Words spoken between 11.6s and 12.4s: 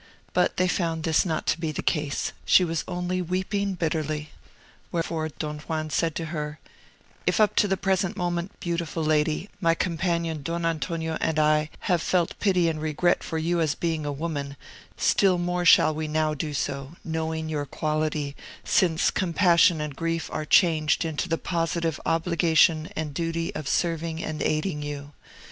have felt